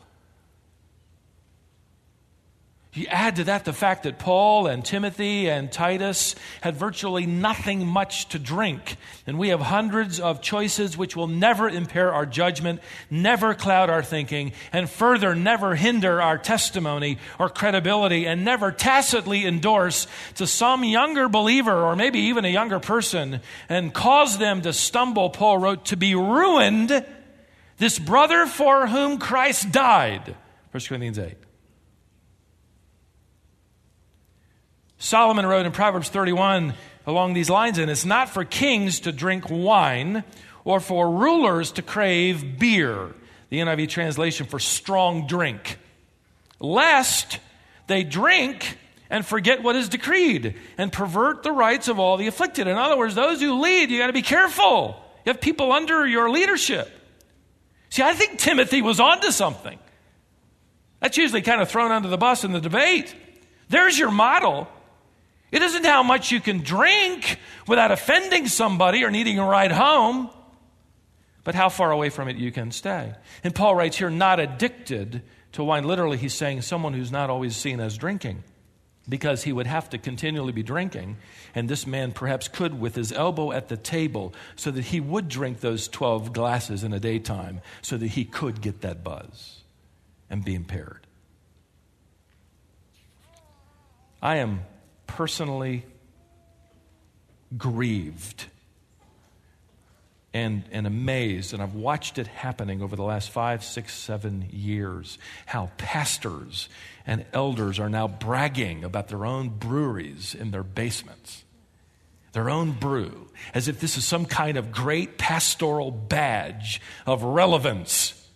[2.96, 7.88] You add to that the fact that Paul and Timothy and Titus had virtually nothing
[7.88, 8.98] much to drink.
[9.26, 14.04] And we have hundreds of choices which will never impair our judgment, never cloud our
[14.04, 20.84] thinking, and further never hinder our testimony or credibility, and never tacitly endorse to some
[20.84, 25.86] younger believer or maybe even a younger person and cause them to stumble, Paul wrote,
[25.86, 27.04] to be ruined,
[27.80, 30.36] this brother for whom Christ died.
[30.72, 31.43] 1 Corinthians 8.
[35.04, 39.50] Solomon wrote in Proverbs 31 along these lines, and it's not for kings to drink
[39.50, 40.24] wine
[40.64, 43.14] or for rulers to crave beer.
[43.50, 45.78] The NIV translation for strong drink.
[46.62, 47.40] Lest
[47.88, 48.78] they drink
[49.10, 52.68] and forget what is decreed and pervert the rights of all the afflicted.
[52.68, 55.04] In other words, those who lead, you got to be careful.
[55.26, 56.90] You have people under your leadership.
[57.90, 59.78] See, I think Timothy was onto something.
[61.02, 63.14] That's usually kind of thrown under the bus in the debate.
[63.68, 64.70] There's your model.
[65.54, 67.38] It isn't how much you can drink
[67.68, 70.32] without offending somebody or needing a ride home,
[71.44, 73.14] but how far away from it you can stay.
[73.44, 75.84] And Paul writes here, not addicted to wine.
[75.84, 78.44] Literally, he's saying someone who's not always seen as drinking
[79.08, 81.18] because he would have to continually be drinking.
[81.54, 85.30] And this man perhaps could with his elbow at the table so that he would
[85.30, 89.60] drink those 12 glasses in a daytime so that he could get that buzz
[90.32, 91.06] and be impaired.
[94.20, 94.62] I am
[95.16, 95.86] personally
[97.56, 98.46] grieved
[100.34, 105.20] and, and amazed, and I've watched it happening over the last five, six, seven years,
[105.46, 106.70] how pastors
[107.06, 111.44] and elders are now bragging about their own breweries in their basements,
[112.32, 118.28] their own brew, as if this is some kind of great pastoral badge of relevance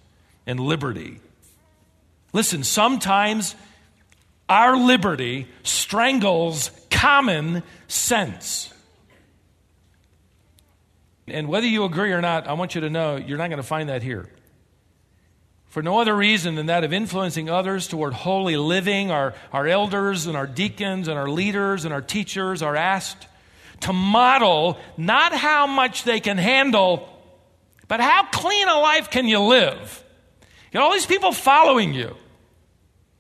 [0.46, 1.20] and liberty.
[2.32, 3.56] Listen, sometimes
[4.50, 8.74] our liberty strangles common sense.
[11.28, 13.68] And whether you agree or not, I want you to know you're not going to
[13.68, 14.30] find that here.
[15.68, 20.26] For no other reason than that of influencing others toward holy living, our, our elders
[20.26, 23.28] and our deacons and our leaders and our teachers are asked
[23.82, 27.08] to model not how much they can handle,
[27.88, 30.04] but how clean a life can you live.
[30.72, 32.16] Got all these people following you.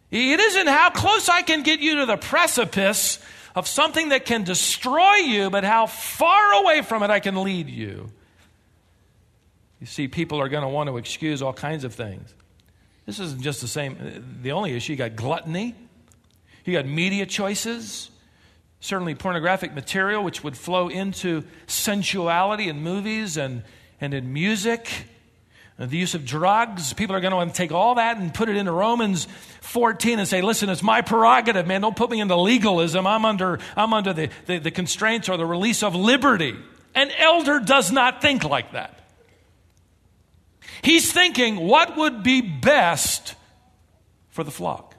[0.09, 3.19] It isn't how close I can get you to the precipice
[3.55, 7.69] of something that can destroy you, but how far away from it I can lead
[7.69, 8.09] you.
[9.81, 12.33] You see, people are going to want to excuse all kinds of things.
[13.05, 14.93] This isn't just the same, the only issue.
[14.93, 15.75] You got gluttony,
[16.65, 18.09] you got media choices,
[18.79, 23.63] certainly pornographic material, which would flow into sensuality in movies and,
[23.99, 24.89] and in music
[25.77, 26.93] the use of drugs.
[26.93, 29.27] People are going to want to take all that and put it into Romans
[29.61, 31.81] 14 and say, listen, it's my prerogative, man.
[31.81, 33.05] Don't put me into legalism.
[33.05, 36.55] I'm under, I'm under the, the, the constraints or the release of liberty.
[36.95, 38.93] An elder does not think like that.
[40.81, 43.35] He's thinking, what would be best
[44.29, 44.95] for the flock?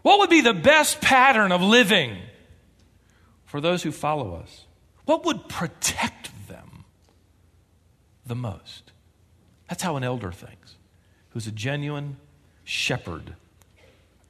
[0.00, 2.18] What would be the best pattern of living
[3.44, 4.66] for those who follow us?
[5.04, 6.84] What would protect them
[8.26, 8.83] the most?
[9.68, 10.76] That's how an elder thinks,
[11.30, 12.16] who's a genuine
[12.64, 13.34] shepherd.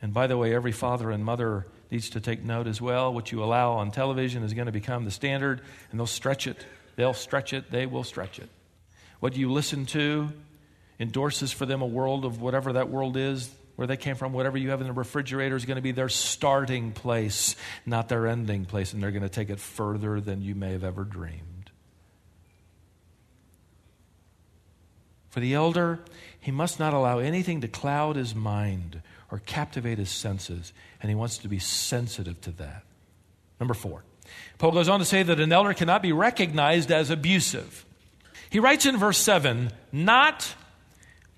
[0.00, 3.12] And by the way, every father and mother needs to take note as well.
[3.12, 5.60] What you allow on television is going to become the standard,
[5.90, 6.64] and they'll stretch it.
[6.96, 7.70] They'll stretch it.
[7.70, 8.48] They will stretch it.
[9.20, 10.30] What you listen to
[11.00, 14.56] endorses for them a world of whatever that world is, where they came from, whatever
[14.56, 18.64] you have in the refrigerator is going to be their starting place, not their ending
[18.66, 21.53] place, and they're going to take it further than you may have ever dreamed.
[25.34, 25.98] For the elder,
[26.38, 30.72] he must not allow anything to cloud his mind or captivate his senses,
[31.02, 32.84] and he wants to be sensitive to that.
[33.58, 34.04] Number four,
[34.58, 37.84] Paul goes on to say that an elder cannot be recognized as abusive.
[38.48, 40.54] He writes in verse 7 not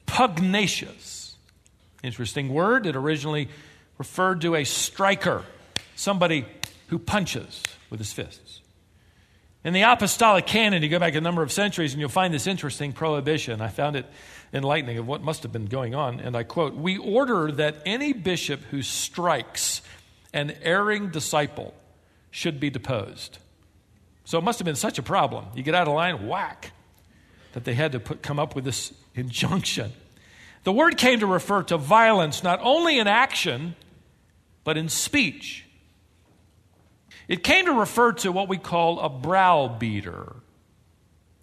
[0.04, 1.34] pugnacious.
[2.02, 2.84] Interesting word.
[2.84, 3.48] It originally
[3.96, 5.42] referred to a striker.
[5.94, 6.44] somebody
[6.88, 8.45] who punches with his fists.
[9.66, 12.46] In the apostolic canon, you go back a number of centuries and you'll find this
[12.46, 13.60] interesting prohibition.
[13.60, 14.06] I found it
[14.52, 16.20] enlightening of what must have been going on.
[16.20, 19.82] And I quote We order that any bishop who strikes
[20.32, 21.74] an erring disciple
[22.30, 23.38] should be deposed.
[24.24, 25.46] So it must have been such a problem.
[25.56, 26.70] You get out of line, whack,
[27.52, 29.92] that they had to put, come up with this injunction.
[30.62, 33.74] The word came to refer to violence not only in action,
[34.62, 35.65] but in speech.
[37.28, 40.36] It came to refer to what we call a browbeater.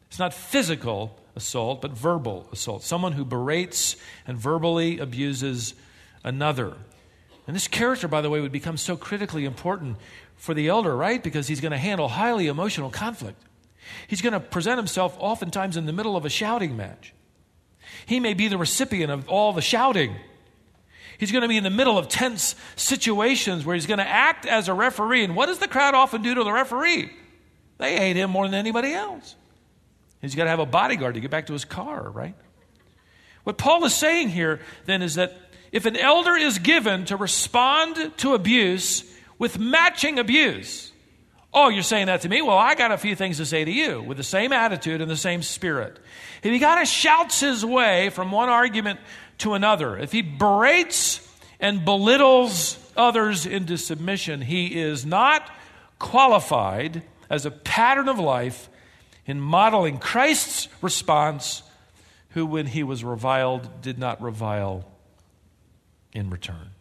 [0.07, 2.83] It's not physical assault, but verbal assault.
[2.83, 3.95] Someone who berates
[4.27, 5.73] and verbally abuses
[6.23, 6.73] another.
[7.47, 9.97] And this character, by the way, would become so critically important
[10.35, 11.21] for the elder, right?
[11.21, 13.41] Because he's going to handle highly emotional conflict.
[14.07, 17.13] He's going to present himself oftentimes in the middle of a shouting match.
[18.05, 20.15] He may be the recipient of all the shouting.
[21.17, 24.45] He's going to be in the middle of tense situations where he's going to act
[24.45, 25.23] as a referee.
[25.23, 27.11] And what does the crowd often do to the referee?
[27.77, 29.35] They hate him more than anybody else.
[30.21, 32.35] He's got to have a bodyguard to get back to his car, right?
[33.43, 35.35] What Paul is saying here then is that
[35.71, 39.03] if an elder is given to respond to abuse
[39.37, 40.93] with matching abuse,
[41.55, 42.41] Oh, you're saying that to me?
[42.41, 45.11] Well, I got a few things to say to you with the same attitude and
[45.11, 45.99] the same spirit.
[46.41, 48.99] If he kind of shouts his way from one argument
[49.39, 51.27] to another, if he berates
[51.59, 55.49] and belittles others into submission, he is not
[55.99, 58.69] qualified as a pattern of life
[59.25, 61.63] in modeling Christ's response,
[62.29, 64.85] who, when he was reviled, did not revile
[66.11, 66.71] in return.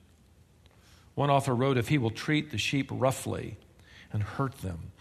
[1.14, 3.56] One author wrote if he will treat the sheep roughly,
[4.12, 4.92] and hurt them.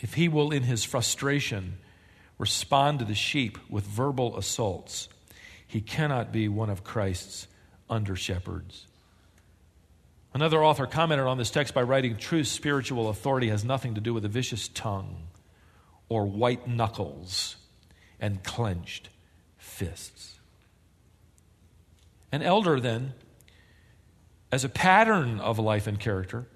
[0.00, 1.78] If he will, in his frustration,
[2.38, 5.08] respond to the sheep with verbal assaults,
[5.72, 7.48] he cannot be one of Christ's
[7.88, 8.86] under shepherds.
[10.34, 14.12] Another author commented on this text by writing True spiritual authority has nothing to do
[14.12, 15.28] with a vicious tongue
[16.10, 17.56] or white knuckles
[18.20, 19.08] and clenched
[19.56, 20.38] fists.
[22.30, 23.14] An elder, then,
[24.52, 26.48] as a pattern of life and character,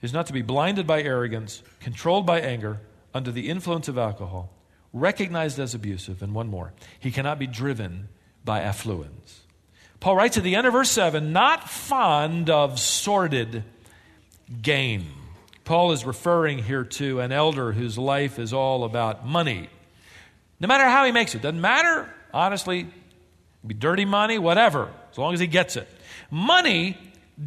[0.00, 2.80] is not to be blinded by arrogance, controlled by anger,
[3.12, 4.50] under the influence of alcohol,
[4.94, 6.72] recognized as abusive, and one more.
[6.98, 8.08] He cannot be driven
[8.46, 9.42] by affluence.
[10.00, 13.64] Paul writes at the end of verse 7 not fond of sordid
[14.62, 15.06] gain.
[15.64, 19.68] Paul is referring here to an elder whose life is all about money.
[20.60, 22.86] No matter how he makes it, doesn't matter, honestly,
[23.66, 25.88] be dirty money, whatever, as long as he gets it.
[26.30, 26.96] Money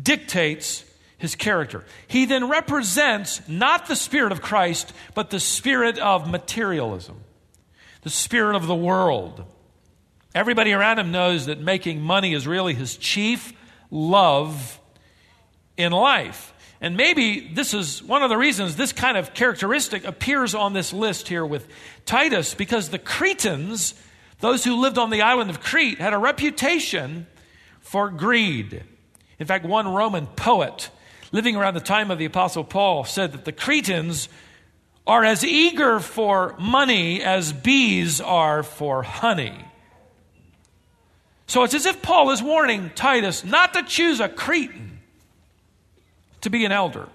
[0.04, 0.84] dictates
[1.18, 1.86] his character.
[2.08, 7.22] He then represents not the spirit of Christ, but the spirit of materialism,
[8.02, 9.45] the spirit of the world.
[10.36, 13.53] Everybody around him knows that making money is really his chief
[13.89, 14.80] love
[15.75, 16.53] in life.
[16.82, 20.93] And maybe this is one of the reasons this kind of characteristic appears on this
[20.93, 21.67] list here with
[22.05, 23.95] Titus, because the Cretans,
[24.39, 27.27] those who lived on the island of Crete, had a reputation
[27.82, 28.84] for greed.
[29.39, 30.89] In fact, one Roman poet
[31.32, 34.30] living around the time of the Apostle Paul, said that the Cretans
[35.05, 39.65] are as eager for money as bees are for honey.
[41.50, 45.00] So it's as if Paul is warning Titus not to choose a Cretan
[46.41, 47.10] to be an elder,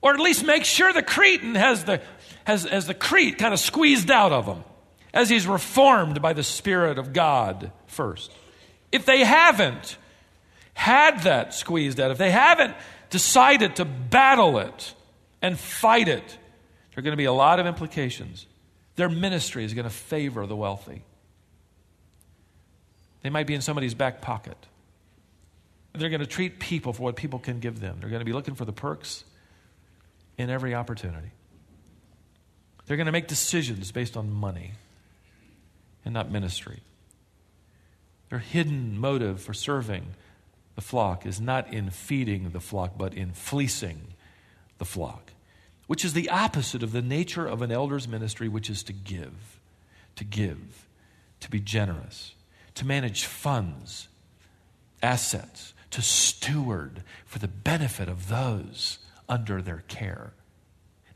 [0.00, 2.00] or at least make sure the Cretan has the,
[2.44, 4.62] has, has the Crete kind of squeezed out of him
[5.12, 8.30] as he's reformed by the Spirit of God first.
[8.92, 9.98] If they haven't
[10.74, 12.76] had that squeezed out, if they haven't
[13.10, 14.94] decided to battle it
[15.42, 16.38] and fight it,
[16.94, 18.46] there are going to be a lot of implications.
[18.94, 21.02] Their ministry is going to favor the wealthy.
[23.22, 24.56] They might be in somebody's back pocket.
[25.92, 27.98] They're going to treat people for what people can give them.
[28.00, 29.24] They're going to be looking for the perks
[30.38, 31.32] in every opportunity.
[32.86, 34.72] They're going to make decisions based on money
[36.04, 36.80] and not ministry.
[38.30, 40.14] Their hidden motive for serving
[40.76, 44.14] the flock is not in feeding the flock, but in fleecing
[44.78, 45.32] the flock,
[45.88, 49.60] which is the opposite of the nature of an elder's ministry, which is to give,
[50.16, 50.86] to give,
[51.40, 52.34] to be generous,
[52.80, 54.08] to manage funds,
[55.02, 60.32] assets, to steward for the benefit of those under their care.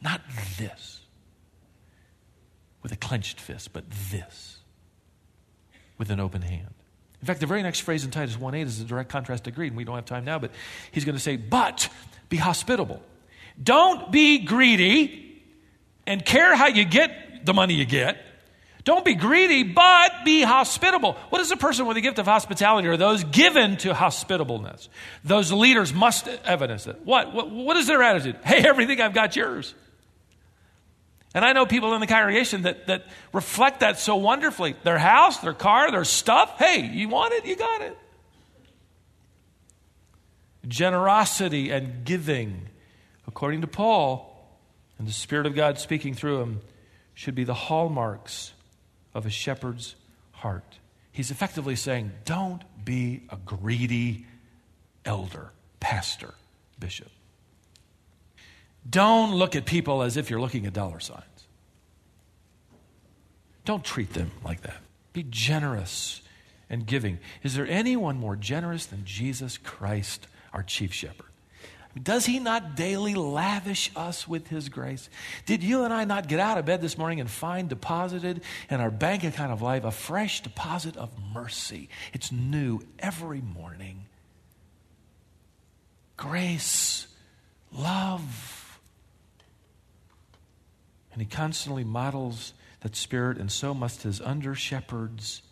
[0.03, 0.21] Not
[0.59, 1.01] this
[2.83, 4.59] with a clenched fist, but this
[5.97, 6.75] with an open hand.
[7.23, 9.69] In fact, the very next phrase in Titus 1.8 is a direct contrast to greed,
[9.69, 10.51] and we don't have time now, but
[10.93, 11.89] he's going to say, but
[12.29, 13.01] be hospitable.
[13.63, 15.43] Don't be greedy
[16.07, 18.19] and care how you get the money you get.
[18.85, 21.15] Don't be greedy, but be hospitable.
[21.31, 24.91] What is a person with a gift of hospitality or those given to hospitableness?
[25.25, 27.01] Those leaders must evidence it.
[27.03, 27.33] What?
[27.33, 28.37] What, what is their attitude?
[28.45, 29.75] Hey, everything I've got yours.
[31.35, 34.77] And I know people in the congregation that, that reflect that so wonderfully.
[34.85, 36.59] Their house, their car, their stuff.
[36.59, 37.47] Hey, you want it?
[37.47, 37.99] You got it.
[40.69, 42.69] Generosity and giving,
[43.27, 44.31] according to Paul,
[44.99, 46.61] and the Spirit of God speaking through him,
[47.15, 48.53] should be the hallmarks
[49.15, 49.95] of a shepherd's
[50.33, 50.79] heart.
[51.13, 54.27] He's effectively saying, don't be a greedy
[55.05, 56.35] elder, pastor,
[56.79, 57.11] bishop.
[58.89, 61.25] Don't look at people as if you're looking at dollar signs.
[63.65, 64.77] Don't treat them like that.
[65.13, 66.21] Be generous
[66.69, 67.19] and giving.
[67.43, 71.27] Is there anyone more generous than Jesus Christ, our chief shepherd?
[72.01, 75.09] Does he not daily lavish us with his grace?
[75.47, 78.81] Did you and I not get out of bed this morning and find deposited in
[78.81, 81.89] our bank account of life a fresh deposit of mercy?
[82.13, 84.07] It's new every morning.
[86.17, 87.07] Grace,
[87.71, 88.81] love.
[91.13, 95.43] And he constantly models that spirit, and so must his under shepherds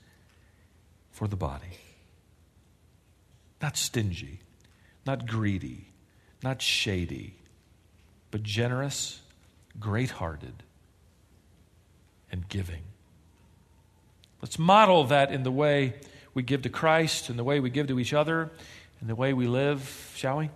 [1.12, 1.78] for the body.
[3.61, 4.40] Not stingy,
[5.07, 5.91] not greedy
[6.43, 7.34] not shady,
[8.30, 9.20] but generous,
[9.78, 10.62] great hearted,
[12.30, 12.82] and giving.
[14.40, 15.95] Let's model that in the way
[16.34, 18.51] we give to Christ, in the way we give to each other,
[19.01, 20.51] in the way we live, shall we?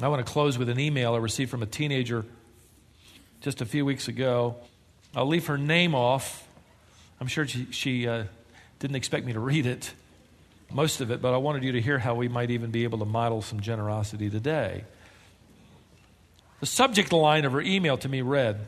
[0.00, 2.24] I want to close with an email I received from a teenager
[3.40, 4.56] just a few weeks ago.
[5.14, 6.46] I'll leave her name off.
[7.18, 8.24] I'm sure she, she uh,
[8.78, 9.94] didn't expect me to read it
[10.72, 12.98] most of it, but I wanted you to hear how we might even be able
[12.98, 14.84] to model some generosity today.
[16.60, 18.58] The subject line of her email to me read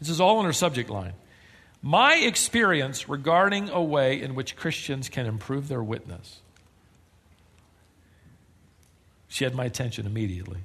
[0.00, 1.14] this is all in her subject line.
[1.80, 6.40] My experience regarding a way in which Christians can improve their witness.
[9.28, 10.60] She had my attention immediately.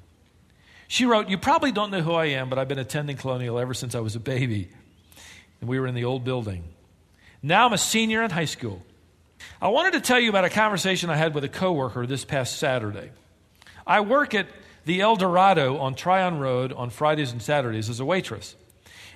[0.88, 3.74] She wrote, You probably don't know who I am, but I've been attending Colonial ever
[3.74, 4.70] since I was a baby.
[5.60, 6.64] And we were in the old building.
[7.42, 8.82] Now I'm a senior in high school.
[9.62, 12.58] I wanted to tell you about a conversation I had with a coworker this past
[12.58, 13.10] Saturday.
[13.86, 14.46] I work at
[14.84, 18.56] the El Dorado on Tryon Road on Fridays and Saturdays as a waitress.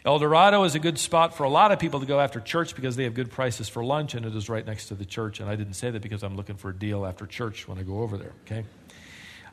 [0.04, 2.74] El Dorado is a good spot for a lot of people to go after church
[2.74, 5.40] because they have good prices for lunch, and it is right next to the church.
[5.40, 7.82] And I didn't say that because I'm looking for a deal after church when I
[7.82, 8.64] go over there, okay?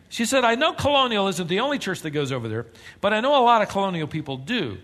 [0.10, 2.66] She said, I know Colonial isn't the only church that goes over there,
[3.00, 4.78] but I know a lot of Colonial people do.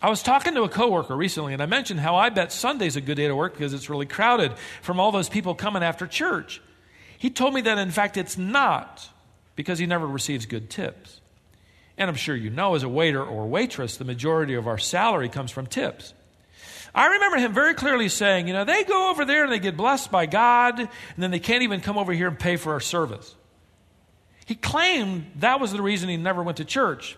[0.00, 3.00] I was talking to a coworker recently, and I mentioned how I bet Sunday's a
[3.00, 6.60] good day to work because it's really crowded from all those people coming after church.
[7.18, 9.08] He told me that, in fact, it's not
[9.54, 11.20] because he never receives good tips.
[11.96, 15.30] And I'm sure you know, as a waiter or waitress, the majority of our salary
[15.30, 16.12] comes from tips.
[16.94, 19.78] I remember him very clearly saying, you know, they go over there and they get
[19.78, 22.80] blessed by God, and then they can't even come over here and pay for our
[22.80, 23.34] service.
[24.44, 27.16] He claimed that was the reason he never went to church.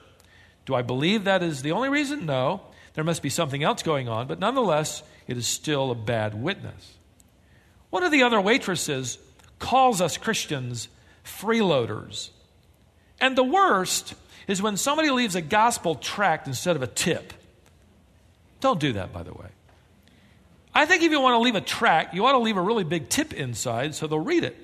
[0.65, 2.27] Do I believe that is the only reason?
[2.27, 2.63] No.
[2.99, 6.95] There must be something else going on, but nonetheless, it is still a bad witness.
[7.91, 9.19] One of the other waitresses
[9.61, 10.89] calls us Christians
[11.25, 12.31] freeloaders.
[13.21, 14.15] And the worst
[14.49, 17.33] is when somebody leaves a gospel tract instead of a tip.
[18.59, 19.47] Don't do that, by the way.
[20.75, 22.83] I think if you want to leave a tract, you ought to leave a really
[22.83, 24.57] big tip inside so they'll read it.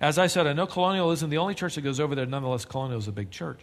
[0.00, 2.26] As I said, I know Colonial isn't the only church that goes over there.
[2.26, 3.58] Nonetheless, Colonial is a big church.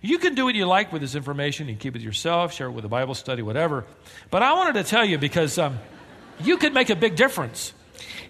[0.00, 1.68] You can do what you like with this information.
[1.68, 3.84] You can keep it yourself, share it with a Bible study, whatever.
[4.30, 5.78] But I wanted to tell you because um,
[6.40, 7.72] you could make a big difference.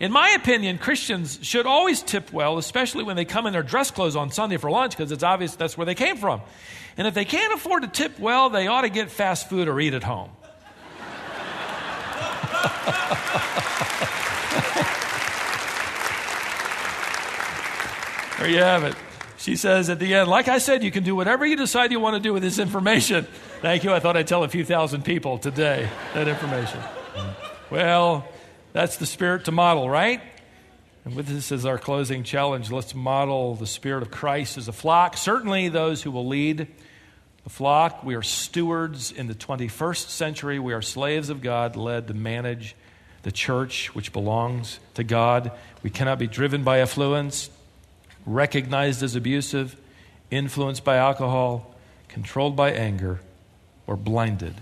[0.01, 3.91] In my opinion, Christians should always tip well, especially when they come in their dress
[3.91, 6.41] clothes on Sunday for lunch, because it's obvious that's where they came from.
[6.97, 9.81] And if they can't afford to tip well, they ought to get fast food or
[9.81, 10.31] eat at home.
[18.39, 18.95] there you have it.
[19.43, 21.99] She says at the end, like I said, you can do whatever you decide you
[21.99, 23.25] want to do with this information.
[23.61, 23.93] Thank you.
[23.93, 26.79] I thought I'd tell a few thousand people today that information.
[27.69, 28.25] Well,
[28.73, 30.21] that's the spirit to model, right?
[31.05, 34.73] And with this as our closing challenge, let's model the spirit of Christ as a
[34.73, 35.17] flock.
[35.17, 36.69] Certainly, those who will lead
[37.43, 38.05] the flock.
[38.05, 40.61] We are stewards in the 21st century.
[40.61, 42.77] We are slaves of God, led to manage
[43.25, 45.51] the church, which belongs to God.
[45.83, 47.51] We cannot be driven by affluence,
[48.27, 49.77] recognized as abusive,
[50.31, 51.75] influenced by alcohol,
[52.09, 53.21] controlled by anger,
[53.87, 54.55] or blinded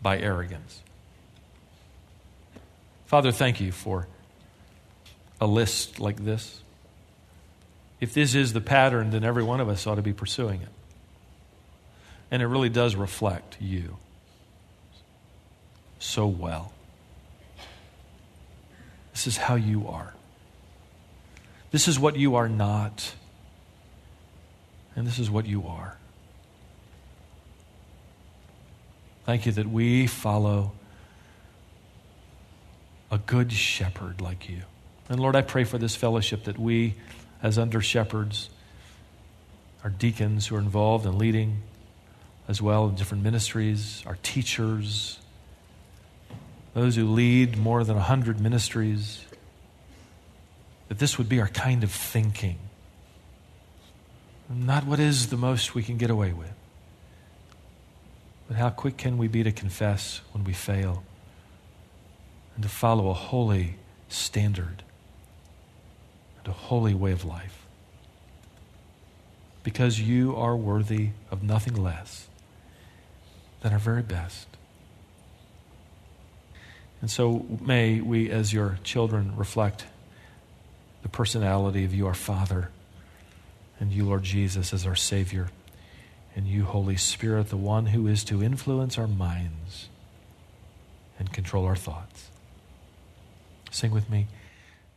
[0.00, 0.82] by arrogance.
[3.06, 4.06] Father, thank you for
[5.40, 6.60] a list like this.
[8.00, 10.68] If this is the pattern, then every one of us ought to be pursuing it.
[12.30, 13.98] And it really does reflect you.
[16.02, 16.72] so well.
[19.12, 20.14] This is how you are.
[21.72, 23.14] This is what you are not.
[24.94, 25.96] And this is what you are.
[29.24, 30.72] Thank you that we follow
[33.10, 34.62] a good shepherd like you.
[35.08, 36.94] And Lord, I pray for this fellowship that we,
[37.42, 38.50] as under shepherds,
[39.82, 41.62] our deacons who are involved in leading
[42.48, 45.18] as well in different ministries, our teachers,
[46.74, 49.24] those who lead more than 100 ministries,
[50.92, 52.58] that this would be our kind of thinking.
[54.50, 56.52] Not what is the most we can get away with,
[58.46, 61.02] but how quick can we be to confess when we fail
[62.54, 63.76] and to follow a holy
[64.10, 64.82] standard
[66.36, 67.64] and a holy way of life.
[69.62, 72.28] Because you are worthy of nothing less
[73.62, 74.46] than our very best.
[77.00, 79.86] And so may we, as your children, reflect
[81.02, 82.70] the personality of you, our Father,
[83.78, 85.48] and you, Lord Jesus, as our Savior,
[86.34, 89.88] and you, Holy Spirit, the one who is to influence our minds
[91.18, 92.30] and control our thoughts.
[93.70, 94.28] Sing with me.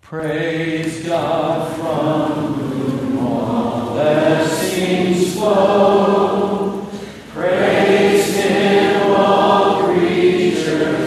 [0.01, 6.88] Praise God from whom all blessings flow.
[7.34, 11.06] Praise Him, all creatures.